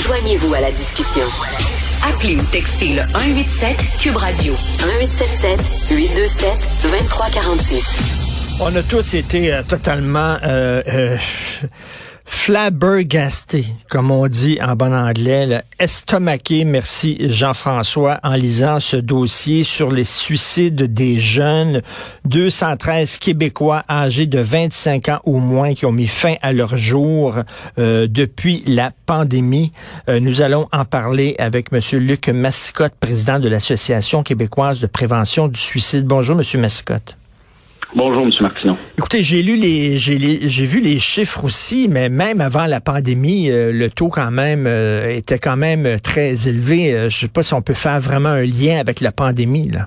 [0.00, 1.24] Joignez-vous à la discussion.
[2.08, 6.50] Appelez ou textez le 187 Cube Radio 1877 827
[6.82, 7.98] 2346.
[8.60, 11.16] On a tous été euh, totalement euh, euh,
[12.26, 19.92] flabbergasté, comme on dit en bon anglais, estomaqué, merci Jean-François, en lisant ce dossier sur
[19.92, 21.82] les suicides des jeunes,
[22.24, 27.36] 213 Québécois âgés de 25 ans ou moins qui ont mis fin à leur jour
[27.78, 29.72] euh, depuis la pandémie.
[30.08, 31.80] Euh, nous allons en parler avec M.
[32.00, 36.04] Luc Mascotte, président de l'Association québécoise de prévention du suicide.
[36.06, 36.60] Bonjour, M.
[36.60, 37.16] Mascotte.
[37.96, 38.30] Bonjour, M.
[38.42, 38.76] Martineau.
[38.98, 43.72] Écoutez, j'ai lu les, j'ai, vu les chiffres aussi, mais même avant la pandémie, euh,
[43.72, 46.92] le taux quand même euh, était quand même très élevé.
[46.92, 49.86] Euh, je sais pas si on peut faire vraiment un lien avec la pandémie là.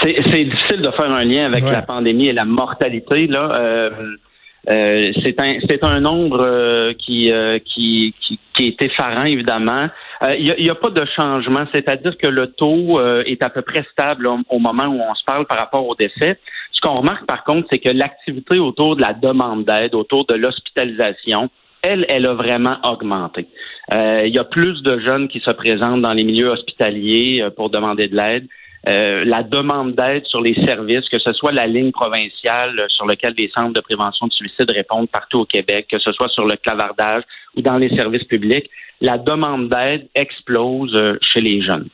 [0.00, 3.90] C'est, difficile de faire un lien avec la pandémie et la mortalité là.
[4.66, 7.30] c'est un c'est un nombre qui,
[7.66, 9.88] qui, qui qui est effarant évidemment.
[10.38, 13.84] Il n'y a, a, pas de changement, c'est-à-dire que le taux est à peu près
[13.92, 16.38] stable au moment où on se parle par rapport au décès.
[16.78, 20.34] Ce qu'on remarque par contre, c'est que l'activité autour de la demande d'aide, autour de
[20.34, 21.50] l'hospitalisation,
[21.82, 23.48] elle, elle a vraiment augmenté.
[23.92, 27.50] Euh, il y a plus de jeunes qui se présentent dans les milieux hospitaliers euh,
[27.50, 28.46] pour demander de l'aide.
[28.88, 33.34] Euh, la demande d'aide sur les services, que ce soit la ligne provinciale sur laquelle
[33.36, 36.54] les centres de prévention de suicide répondent partout au Québec, que ce soit sur le
[36.56, 37.24] clavardage
[37.56, 41.88] ou dans les services publics, la demande d'aide explose chez les jeunes.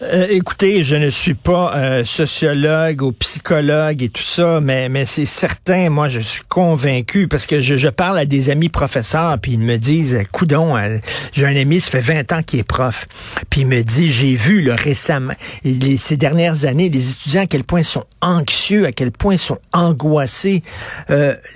[0.00, 5.04] Euh, écoutez, je ne suis pas euh, sociologue ou psychologue et tout ça, mais, mais
[5.04, 9.52] c'est certain, moi, je suis convaincu parce que je, parle à des amis professeurs, puis
[9.54, 10.98] ils me disent, coudon, euh,
[11.32, 13.08] j'ai un ami, ça fait 20 ans qu'il est prof,
[13.50, 17.64] puis il me dit, j'ai vu le récemment, ces dernières années, les étudiants à quel
[17.64, 20.62] point ils sont anxieux, à quel point ils sont angoissés.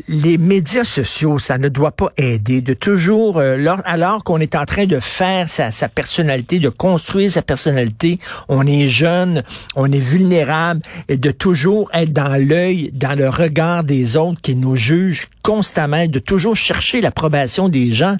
[0.08, 4.86] les médias sociaux, ça ne doit pas aider de toujours, alors qu'on est en train
[4.86, 8.18] de faire sa, sa personnalité, de construire sa personnalité,
[8.48, 9.42] on est jeune,
[9.76, 14.54] on est vulnérable, et de toujours être dans l'œil, dans le regard des autres qui
[14.54, 18.16] nous jugent constamment, de toujours chercher l'approbation des gens,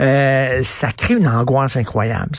[0.00, 2.36] euh, ça crée une angoisse incroyable.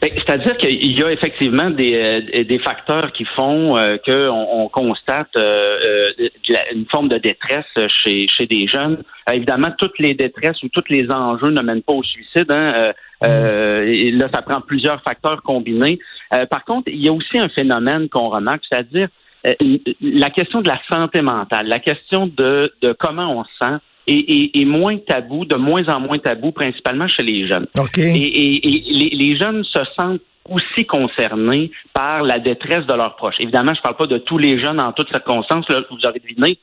[0.00, 5.36] C'est-à-dire qu'il y a effectivement des, euh, des facteurs qui font euh, qu'on on constate
[5.36, 7.64] une forme de détresse
[8.02, 9.02] chez, chez des jeunes.
[9.30, 12.50] évidemment, toutes les détresses ou tous les enjeux ne mènent pas au suicide.
[12.50, 12.92] Hein.
[13.24, 15.98] Euh, et là, ça prend plusieurs facteurs combinés.
[16.34, 19.08] Euh, par contre, il y a aussi un phénomène qu'on remarque, c'est-à-dire
[19.46, 19.54] euh,
[20.00, 23.76] la question de la santé mentale, la question de, de comment on se sent
[24.10, 27.66] est, moins tabou, de moins en moins tabou, principalement chez les jeunes.
[27.96, 28.60] Et,
[28.90, 33.36] les, les, jeunes se sentent aussi concernés par la détresse de leurs proches.
[33.40, 36.18] Évidemment, je ne parle pas de tous les jeunes en toutes circonstances, là, vous avez
[36.18, 36.58] deviné,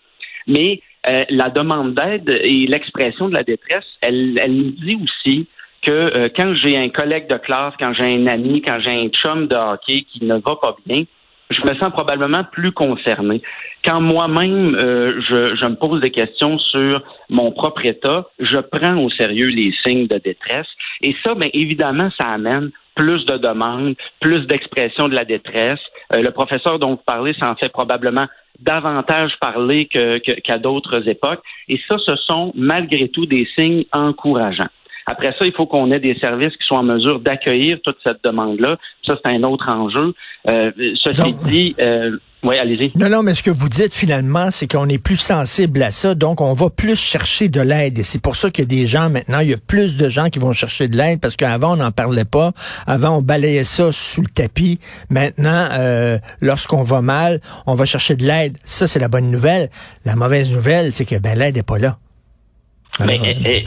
[0.48, 0.82] mais
[1.30, 5.48] la demande d'aide et l'expression de la détresse, elle, elle nous dit aussi
[5.82, 9.10] que euh, quand j'ai un collègue de classe, quand j'ai un ami, quand j'ai un
[9.10, 11.04] chum de hockey qui ne va pas bien,
[11.50, 13.42] je me sens probablement plus concerné.
[13.88, 18.98] Quand moi-même, euh, je, je, me pose des questions sur mon propre état, je prends
[18.98, 20.68] au sérieux les signes de détresse.
[21.02, 25.80] Et ça, bien évidemment, ça amène plus de demandes, plus d'expression de la détresse.
[26.14, 28.26] Euh, le professeur dont vous parlez s'en fait probablement
[28.60, 31.42] davantage parler qu'à d'autres époques.
[31.70, 34.68] Et ça, ce sont malgré tout des signes encourageants.
[35.10, 38.24] Après ça, il faut qu'on ait des services qui soient en mesure d'accueillir toute cette
[38.26, 38.78] demande-là.
[39.06, 40.14] Ça, c'est un autre enjeu.
[40.50, 42.92] Euh, ceci dit, euh, oui, allez-y.
[42.96, 46.14] Non, non, mais ce que vous dites finalement, c'est qu'on est plus sensible à ça,
[46.14, 47.98] donc on va plus chercher de l'aide.
[48.00, 50.10] Et c'est pour ça qu'il y a des gens maintenant, il y a plus de
[50.10, 52.52] gens qui vont chercher de l'aide parce qu'avant, on n'en parlait pas.
[52.86, 54.80] Avant, on balayait ça sous le tapis.
[55.10, 58.58] Maintenant, euh, lorsqu'on va mal, on va chercher de l'aide.
[58.66, 59.70] Ça, c'est la bonne nouvelle.
[60.06, 61.98] La mauvaise nouvelle, c'est que ben, l'aide n'est pas là.
[63.00, 63.66] Mais,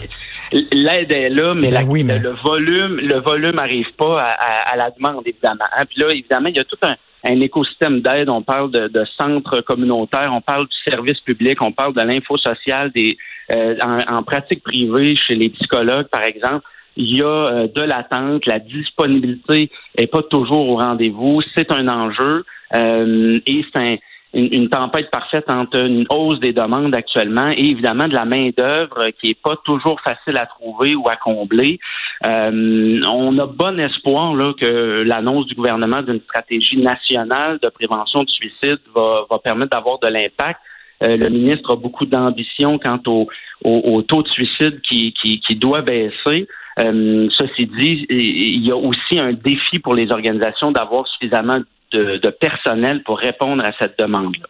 [0.53, 5.65] l'aide est là, mais, ben le volume, le volume n'arrive pas à, la demande, évidemment.
[5.77, 5.84] Hein.
[5.87, 6.94] Puis là, évidemment, il y a tout un,
[7.25, 8.28] écosystème d'aide.
[8.28, 12.91] On parle de, centres communautaires, on parle du service public, on parle de l'info sociale
[12.93, 13.16] des,
[13.53, 13.77] euh,
[14.09, 16.64] en, pratique privée chez les psychologues, par exemple.
[16.96, 21.41] Il y a euh, de l'attente, la disponibilité est pas toujours au rendez-vous.
[21.55, 22.44] C'est un enjeu
[22.75, 23.96] euh, et c'est un
[24.32, 29.09] une, tempête parfaite entre une hausse des demandes actuellement et évidemment de la main d'œuvre
[29.21, 31.79] qui est pas toujours facile à trouver ou à combler.
[32.27, 38.23] Euh, on a bon espoir là que l'annonce du gouvernement d'une stratégie nationale de prévention
[38.23, 40.61] du suicide va, va permettre d'avoir de l'impact.
[41.03, 43.27] Euh, le ministre a beaucoup d'ambition quant au,
[43.65, 46.47] au, taux de suicide qui, qui, qui doit baisser.
[46.79, 51.59] Euh, ceci dit, il y a aussi un défi pour les organisations d'avoir suffisamment
[51.92, 54.46] de, personnel pour répondre à cette demande-là.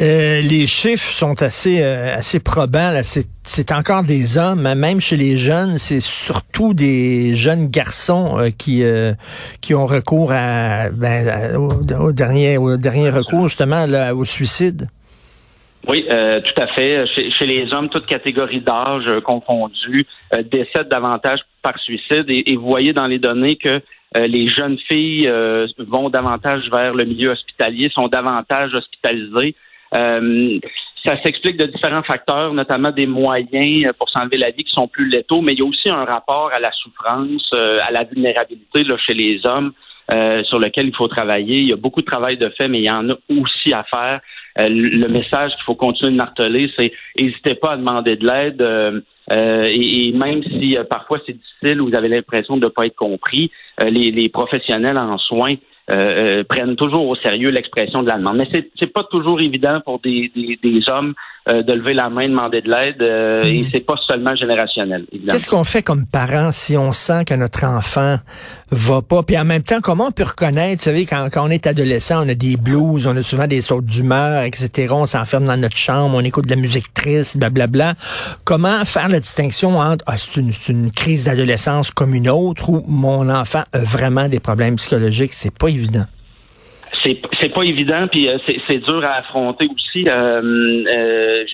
[0.00, 2.92] Euh, les chiffres sont assez euh, assez probants.
[3.44, 4.74] C'est encore des hommes, hein.
[4.74, 8.82] même chez les jeunes, c'est surtout des jeunes garçons euh, qui
[9.60, 13.86] qui ont recours à, ben, au, dernier au dernier recours justement
[14.16, 14.88] au suicide.
[15.86, 17.06] Oui, tout à fait.
[17.06, 20.06] Chez, les hommes, toute catégorie d'âge confondue,
[20.50, 22.24] décèdent davantage par suicide.
[22.28, 23.80] Et, et, vous voyez dans les données que
[24.14, 25.30] les jeunes filles
[25.78, 29.54] vont davantage vers le milieu hospitalier, sont davantage hospitalisées.
[29.94, 30.58] Euh,
[31.04, 35.08] ça s'explique de différents facteurs, notamment des moyens pour s'enlever la vie qui sont plus
[35.08, 38.84] létaux, mais il y a aussi un rapport à la souffrance, euh, à la vulnérabilité
[38.84, 39.72] là, chez les hommes.
[40.12, 41.60] Euh, sur lequel il faut travailler.
[41.60, 43.84] Il y a beaucoup de travail de fait, mais il y en a aussi à
[43.84, 44.20] faire.
[44.58, 49.02] le message qu'il faut continuer de marteler, c'est n'hésitez pas à demander de l'aide.
[49.30, 53.50] Et, même si parfois c'est difficile, vous avez l'impression de ne pas être compris,
[53.80, 55.54] les, les, professionnels en soins
[55.90, 58.38] euh, euh, prennent toujours au sérieux l'expression de la demande.
[58.38, 61.14] Mais c'est c'est pas toujours évident pour des, des, des hommes
[61.46, 63.68] euh, de lever la main, demander de l'aide, euh, et mm.
[63.70, 65.04] c'est pas seulement générationnel.
[65.28, 68.16] Qu'est-ce qu'on fait comme parents si on sent que notre enfant
[68.70, 71.50] va pas, puis en même temps, comment on peut reconnaître, vous savez, quand, quand on
[71.50, 74.88] est adolescent, on a des blues, on a souvent des sautes d'humeur, etc.
[74.92, 77.92] On s'enferme dans notre chambre, on écoute de la musique triste, blablabla.
[78.44, 82.82] Comment faire la distinction entre ah, c'est une, une crise d'adolescence comme une autre ou
[82.88, 85.68] mon enfant a vraiment des problèmes psychologiques, c'est pas
[87.04, 90.06] c'est pas évident puis euh, c'est dur à affronter aussi.
[90.08, 91.44] Euh, euh,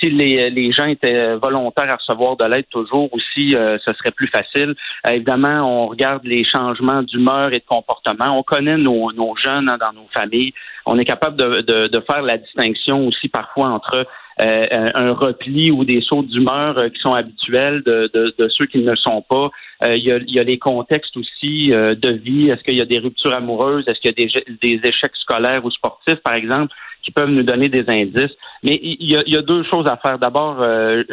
[0.00, 4.28] si les, les gens étaient volontaires à recevoir de l'aide toujours aussi ce serait plus
[4.28, 4.74] facile.
[5.06, 8.38] Évidemment on regarde les changements d'humeur et de comportement.
[8.38, 10.52] On connaît nos, nos jeunes hein, dans nos familles.
[10.86, 14.06] On est capable de, de, de faire la distinction aussi parfois entre
[14.40, 18.78] euh, un repli ou des sauts d'humeur euh, qui sont habituels de, de, ceux qui
[18.78, 19.50] ne le sont pas.
[19.84, 22.48] Euh, il, y a, y a, les contextes aussi de vie.
[22.48, 23.84] Est-ce qu'il y a des ruptures amoureuses?
[23.86, 26.72] Est-ce qu'il y a des, des, échecs scolaires ou sportifs, par exemple,
[27.02, 28.34] qui peuvent nous donner des indices?
[28.62, 30.18] Mais il y a, y a deux choses à faire.
[30.18, 30.64] D'abord,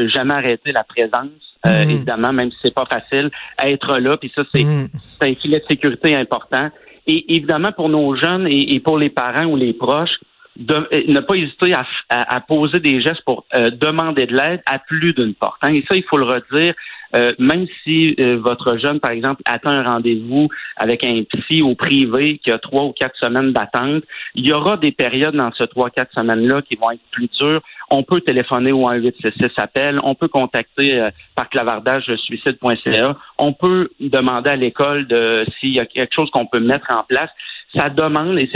[0.08, 1.32] jamais arrêter la présence.
[1.66, 1.90] Mm-hmm.
[1.90, 3.30] évidemment, même si c'est pas facile,
[3.62, 4.88] être là, puis ça, c'est mm-hmm.
[5.22, 6.70] un filet de sécurité important.
[7.08, 10.18] Et évidemment, pour nos jeunes et pour les parents ou les proches,
[10.58, 14.62] de, euh, ne pas hésiter à, à, poser des gestes pour euh, demander de l'aide
[14.66, 15.58] à plus d'une porte.
[15.62, 15.74] Hein.
[15.74, 16.74] Et ça, il faut le redire.
[17.16, 22.38] Euh, même si votre jeune, par exemple, attend un rendez-vous avec un psy au privé
[22.40, 24.04] qui a trois ou quatre semaines d'attente,
[24.36, 27.62] il y aura des périodes dans ces trois, quatre semaines-là qui vont être plus dures.
[27.90, 31.02] On peut téléphoner au 1866 appel, on peut contacter
[31.34, 36.46] par clavardage suicide.ca, on peut demander à l'école de s'il y a quelque chose qu'on
[36.46, 37.30] peut mettre en place
[37.76, 38.50] ça demande, et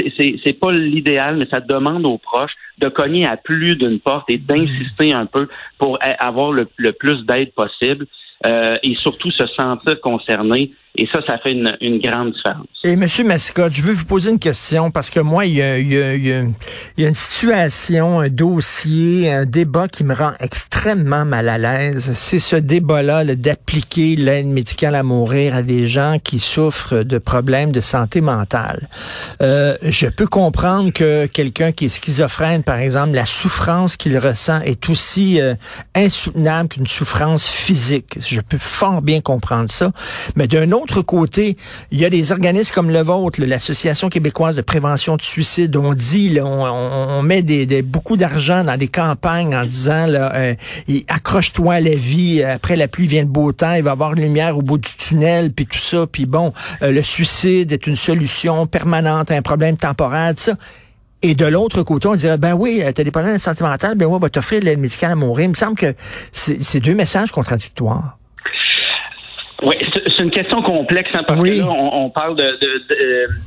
[0.44, 4.38] c'est pas l'idéal, mais ça demande aux proches de cogner à plus d'une porte et
[4.38, 5.48] d'insister un peu
[5.78, 8.08] pour avoir le, le plus d'aide possible.
[8.46, 10.72] Euh, et surtout se sentir concerné.
[10.98, 12.68] Et ça, ça fait une, une grande différence.
[12.84, 15.78] Et Monsieur Mascotte, je veux vous poser une question parce que moi, il y a,
[15.78, 16.26] il y a, il
[16.98, 22.12] y a une situation, un dossier, un débat qui me rend extrêmement mal à l'aise.
[22.14, 27.72] C'est ce débat-là d'appliquer l'aide médicale à mourir à des gens qui souffrent de problèmes
[27.72, 28.90] de santé mentale.
[29.42, 34.60] Euh, je peux comprendre que quelqu'un qui est schizophrène, par exemple, la souffrance qu'il ressent
[34.62, 35.54] est aussi euh,
[35.96, 38.18] insoutenable qu'une souffrance physique.
[38.36, 39.92] Je peux fort bien comprendre ça.
[40.36, 41.58] Mais d'un autre côté,
[41.92, 45.76] il y a des organismes comme le vôtre, l'Association québécoise de prévention de suicide.
[45.76, 50.56] On dit, on, met des, beaucoup d'argent dans des campagnes en disant, là, euh,
[51.08, 52.44] accroche-toi à la vie.
[52.44, 53.74] Après la pluie vient le beau temps.
[53.74, 56.06] Il va y avoir une lumière au bout du tunnel, puis tout ça.
[56.08, 60.54] Puis bon, euh, le suicide est une solution permanente à un problème temporaire, tout ça.
[61.24, 64.06] Et de l'autre côté, on dirait, ben oui, euh, tu as des problèmes sentimentaux, ben
[64.06, 65.46] oui, on va t'offrir l'aide médicale à mourir.
[65.46, 65.94] Il me semble que
[66.32, 68.18] c'est deux messages contradictoires.
[69.62, 72.58] Oui, c'est une question complexe hein, parce que là, on, parle de,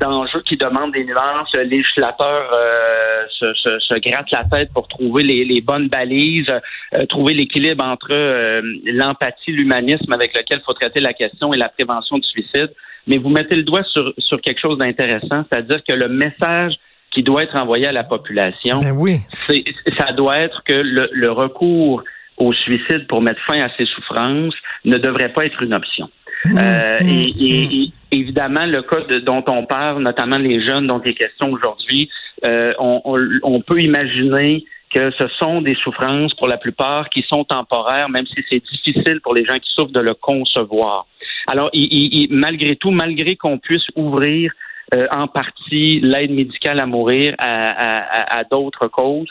[0.00, 1.48] d'enjeux qui demandent des nuances.
[1.54, 6.52] Le législateur euh, se, se, se, gratte la tête pour trouver les, les bonnes balises,
[6.94, 11.56] euh, trouver l'équilibre entre euh, l'empathie, l'humanisme avec lequel il faut traiter la question et
[11.56, 12.70] la prévention du suicide.
[13.08, 16.74] Mais vous mettez le doigt sur, sur quelque chose d'intéressant, c'est-à-dire que le message
[17.10, 19.18] qui doit être envoyé à la population, ben oui.
[19.48, 19.64] c'est,
[19.98, 22.02] ça doit être que le, le recours
[22.36, 26.08] au suicide pour mettre fin à ses souffrances ne devrait pas être une option.
[26.44, 27.08] Mmh, euh, mmh,
[27.40, 27.92] et, mmh.
[28.12, 32.10] évidemment, le cas dont on parle, notamment les jeunes dont il est question aujourd'hui,
[32.46, 33.00] euh, on,
[33.42, 38.26] on, peut imaginer que ce sont des souffrances pour la plupart qui sont temporaires, même
[38.26, 41.06] si c'est difficile pour les gens qui souffrent de le concevoir.
[41.46, 44.52] Alors, il, malgré tout, malgré qu'on puisse ouvrir
[44.94, 49.28] euh, en partie l'aide médicale à mourir à, à, à d'autres causes,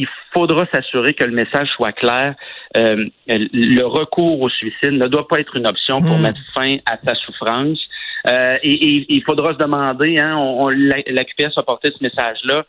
[0.00, 2.34] il, faudra s'assurer que le message soit clair.
[2.76, 6.22] Euh, le recours au suicide ne doit pas être une option pour hmm.
[6.22, 7.80] mettre fin à sa souffrance.
[8.26, 12.64] Euh, et, il faudra se demander, hein, on, la, a porté ce message-là,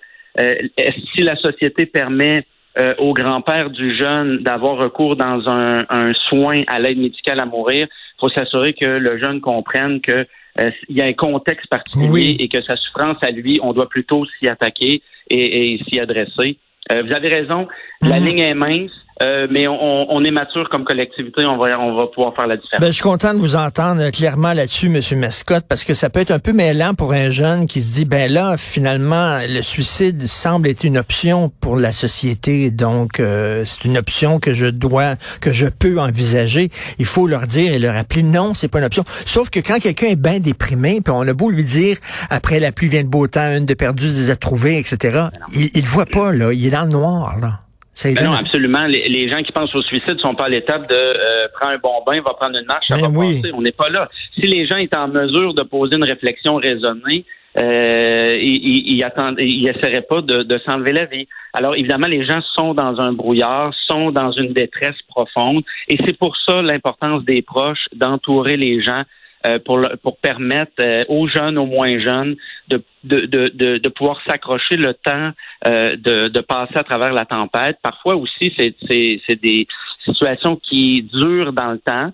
[1.14, 2.46] si la société permet
[2.80, 7.88] euh, au grand-père du jeune d'avoir recours dans un, soin à l'aide médicale à mourir,
[7.90, 10.26] il faut s'assurer que le jeune comprenne que
[10.60, 13.90] euh, il y a un contexte particulier et que sa souffrance à lui, on doit
[13.90, 16.60] plutôt s'y attaquer et, s'y adresser.
[16.92, 17.68] Euh, vous avez raison,
[18.02, 18.26] la mhm.
[18.26, 18.92] ligne est mince.
[19.22, 22.82] Euh, mais on, est mature comme collectivité, on va, on va pouvoir faire la différence.
[22.82, 26.20] Ben, je suis content de vous entendre clairement là-dessus, Monsieur Mascotte, parce que ça peut
[26.20, 30.26] être un peu mêlant pour un jeune qui se dit, ben là, finalement, le suicide
[30.26, 35.16] semble être une option pour la société, donc euh, c'est une option que je dois,
[35.40, 36.70] que je peux envisager.
[36.98, 39.04] Il faut leur dire et leur rappeler, non, c'est pas une option.
[39.26, 41.98] Sauf que quand quelqu'un est bien déprimé, puis on a beau lui dire,
[42.30, 45.32] après la pluie vient de beau temps, une de perdue, des a trouvées, etc., ben
[45.54, 47.60] il, il voit pas, là, il est dans le noir, là.
[48.04, 48.88] Ben non, absolument.
[48.88, 52.04] Les, gens qui pensent au suicide sont pas à l'étape de euh, prendre un bon
[52.06, 53.52] bain, va prendre une marche, ça ben va passer.
[53.54, 54.10] On n'est pas là.
[54.36, 57.26] Si les gens étaient en mesure de poser une réflexion raisonnée,
[57.58, 61.28] euh, ils, ils, essaieraient pas de, de s'enlever la vie.
[61.54, 66.18] Alors évidemment, les gens sont dans un brouillard, sont dans une détresse profonde, et c'est
[66.18, 69.04] pour ça l'importance des proches d'entourer les gens
[69.46, 72.36] euh, pour, pour permettre euh, aux jeunes, aux moins jeunes,
[72.68, 75.32] de, de, de, de pouvoir s'accrocher le temps
[75.66, 77.78] euh, de, de passer à travers la tempête.
[77.82, 79.68] Parfois aussi, c'est, c'est, des
[80.06, 82.12] situations qui durent dans le temps.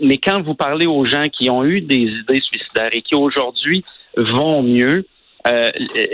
[0.00, 3.84] mais quand vous parlez aux gens qui ont eu des idées suicidaires et qui aujourd'hui
[4.16, 5.06] vont mieux,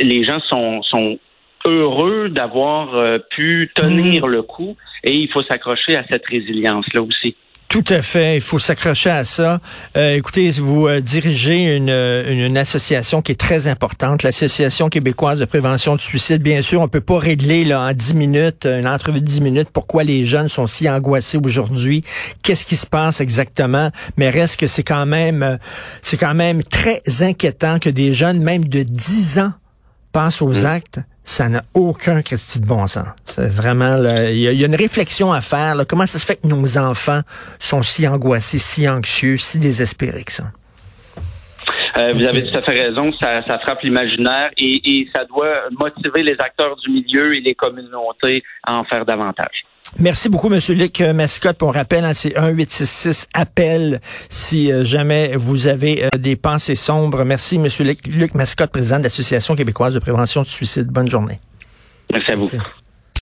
[0.01, 1.19] les gens sont, sont
[1.65, 4.31] heureux d'avoir pu tenir mmh.
[4.31, 7.37] le coup et il faut s'accrocher à cette résilience-là aussi.
[7.75, 8.37] Tout à fait.
[8.37, 9.61] Il faut s'accrocher à ça.
[9.97, 15.45] Euh, écoutez, vous euh, dirigez une, une, association qui est très importante, l'Association québécoise de
[15.45, 16.41] prévention du suicide.
[16.41, 19.71] Bien sûr, on peut pas régler là, en dix minutes, une entrevue de dix minutes,
[19.73, 22.05] pourquoi les jeunes sont si angoissés aujourd'hui.
[22.45, 23.91] Qu'est-ce qui se passe exactement?
[24.17, 25.57] Mais reste que c'est quand même, euh,
[26.01, 29.53] c'est quand même très inquiétant que des jeunes, même de 10 ans,
[30.13, 30.67] passent aux mmh.
[30.67, 33.07] actes ça n'a aucun crédit de bon sens.
[33.25, 33.97] C'est vraiment,
[34.29, 35.75] il y, a une réflexion à faire.
[35.89, 37.23] Comment ça se fait que nos enfants
[37.59, 40.45] sont si angoissés, si anxieux, si désespérés que ça?
[41.97, 46.23] Euh, vous avez tout à fait raison, ça, frappe l'imaginaire et, et, ça doit motiver
[46.25, 49.65] les acteurs du milieu et les communautés à en faire davantage.
[50.01, 51.57] Merci beaucoup, Monsieur Luc Mascotte.
[51.57, 57.25] Pour rappel, hein, c'est 1866 appel si euh, jamais vous avez euh, des pensées sombres.
[57.25, 60.89] Merci, Monsieur Luc, Luc Mascotte, président de l'Association québécoise de prévention du suicide.
[60.89, 61.39] Bonne journée.
[62.13, 62.51] Merci à vous.